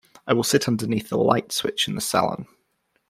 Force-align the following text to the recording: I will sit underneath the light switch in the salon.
I 0.25 0.33
will 0.33 0.41
sit 0.41 0.67
underneath 0.67 1.09
the 1.09 1.17
light 1.19 1.51
switch 1.51 1.87
in 1.87 1.93
the 1.93 2.01
salon. 2.01 2.47